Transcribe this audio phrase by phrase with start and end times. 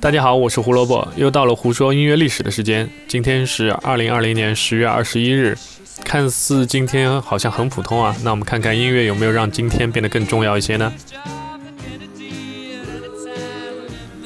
[0.00, 2.90] 大家好，我是胡萝卜，又到了胡说音乐历史的时间。
[3.06, 5.56] 今天是二零二零年十月二十一日，
[6.04, 10.92] 看似今天好像很普通啊，那我们看看音乐有没有让今天变得更重要一些呢？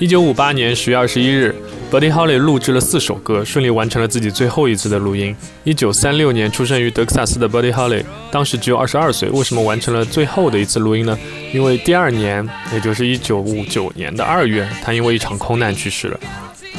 [0.00, 1.54] 一九五八年十月二十一日。
[1.90, 5.36] Buddy Holly 录制了四首歌，顺利完成了自己最后一次的录音。
[5.62, 8.02] 一九三六年出生于德克萨斯的 Buddy Holly，
[8.32, 9.28] 当时只有二十二岁。
[9.28, 11.16] 为什么完成了最后的一次录音呢？
[11.52, 16.18] 因为第二年，也就是一九五九年的二月，他因为一场空难去世了，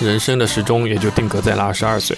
[0.02, 2.17] 人生的时钟也就定格在了二十二岁。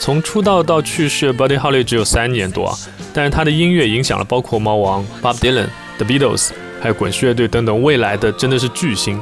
[0.00, 2.76] 从出道到去世，Buddy Holly 只有三年多，
[3.14, 6.48] 但是他的音乐影响了包括猫王、Bob Dylan、The Beatles，
[6.80, 9.20] 还有滚石乐队等等未来的真的是巨星。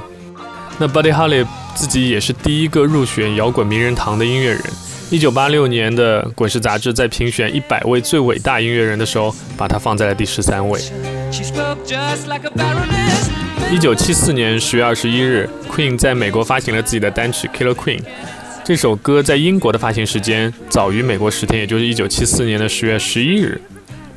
[0.80, 4.62] 那 Buddy Holly 自己也是第一个入选摇滚名人堂的音乐人。
[5.10, 10.80] 一九八六年的《滚石》杂志在评选一百位最伟大音乐人的时候，把他放在了第十三位。
[13.72, 17.98] 一九七四年十月二十一日，Queen 在美国发行了自己的单曲《Killer Queen》。
[18.64, 23.60] 这首歌在英国的发行时间早于美国十天，也就是一九七四年的十月十一日。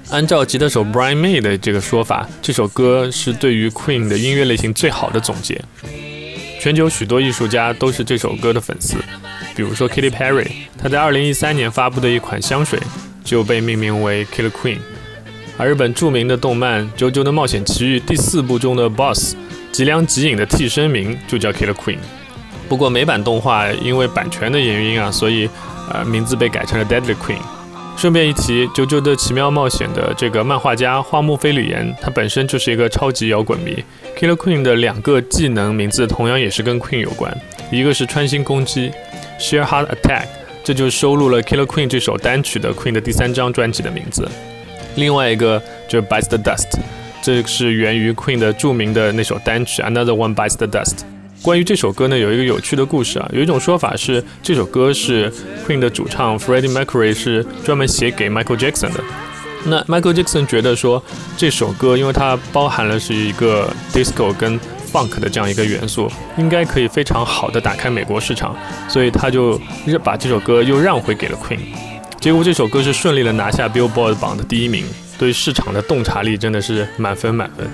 [0.10, 5.62] 按照吉他手 Brian May 的这个说法，这首歌是对于 Queen 的音乐类型最好的总结。
[6.62, 8.96] 全球许多艺术家都是这首歌的粉丝，
[9.56, 10.46] 比如说 Katy Perry，
[10.78, 12.80] 他在2013年发布的一款香水
[13.24, 14.78] 就被命名为 Killer Queen。
[15.58, 19.36] 而日本著名的动漫《JoJo 的冒险奇遇》第四部中的 Boss
[19.72, 21.98] 吉良吉影的替身名就叫 Killer Queen。
[22.70, 25.50] 不过美版动画因为版权的原因啊，所以
[25.92, 27.42] 呃名字被改成了 Deadly Queen。
[27.98, 33.78] 顺便一提，《九九的奇妙冒险》的这个漫画家花木飞吕彦，他本身就是一个超级摇滚迷。
[34.18, 37.32] Killer Queen 的两个技能名字同样也是跟 Queen 有关，
[37.72, 38.92] 一个是穿心攻击
[39.40, 40.26] （Share Heart Attack），
[40.64, 44.24] 这就收录了 Killer Queen 这首单曲的 Queen 的第三张专辑的名字；
[44.96, 46.80] 另外一个就是 Bites the Dust，
[47.22, 51.11] 这是源于 Queen 的著名的那首单曲 Another One Bites the Dust。
[51.42, 53.28] 关于这首歌呢，有一个有趣的故事啊。
[53.34, 55.32] 有一种说法是，这首歌是
[55.68, 59.04] Queen 的主唱 Freddie Mercury 是专门写给 Michael Jackson 的。
[59.66, 61.04] 那 Michael Jackson 觉得说，
[61.36, 64.60] 这首歌因为它包含了是一个 disco 跟
[64.92, 68.56] funk 的这样一个元素，应该可以非常好的打开美国市场，
[68.88, 69.60] 所以他就
[70.04, 71.60] 把这首歌又让回给了 Queen。
[72.20, 74.86] 结果这首歌是顺利的拿下 Billboard 榜的第一名，
[75.18, 77.68] 对市场的洞察力真的是满分满分。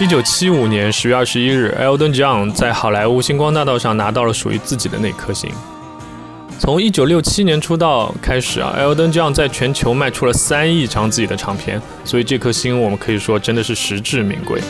[0.00, 5.50] 一九七五年十月二十一日，Elton John 在好莱坞星光大道上拿到了属于自己的那颗星。
[6.58, 14.60] 从一九六七年出道开始啊，Elton John 在全球卖出了三亿张自己的唱片，所以这颗星我们可以说真的是实至名归。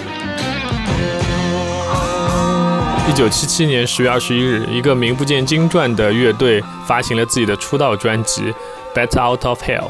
[3.09, 8.43] 一九七七年十月二十一日，一个名不见经传的乐队发行了自己的出道专辑
[8.95, 9.81] 《，BET Out of Hell》。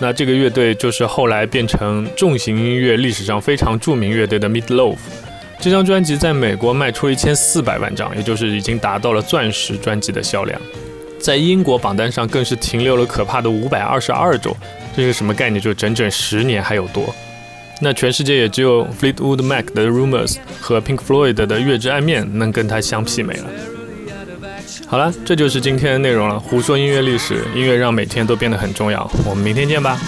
[0.00, 4.96] 那这个乐队就是后来变成重型音乐历史上非常著名乐队的 Meatloaf。
[5.60, 10.60] 这张专辑在美国卖出了一千四百万张，也就是已经达到了钻石专辑的销量。
[11.18, 14.56] 在英国榜单上更是停留了可怕的五百二十二周，
[14.96, 15.60] 这是什么概念？
[15.60, 17.12] 就整整十年还有多。
[17.80, 23.77] 那全世界也只有 Fleetwood Mac 的 Rumors 和 Pink Floyd 的《月之暗面》能跟它相媲美了。
[24.88, 26.40] 好了这就是今天的内容了。
[26.40, 29.08] 胡说音乐历史音乐让每天都变得很重要。
[29.26, 29.98] 我们明天见吧。